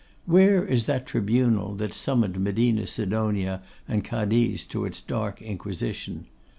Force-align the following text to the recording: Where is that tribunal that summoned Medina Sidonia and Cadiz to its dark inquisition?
Where 0.25 0.65
is 0.65 0.87
that 0.87 1.05
tribunal 1.05 1.75
that 1.75 1.93
summoned 1.93 2.39
Medina 2.43 2.87
Sidonia 2.87 3.61
and 3.87 4.03
Cadiz 4.03 4.65
to 4.69 4.83
its 4.85 4.99
dark 4.99 5.43
inquisition? 5.43 6.25